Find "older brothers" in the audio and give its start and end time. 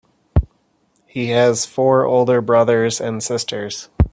2.05-2.99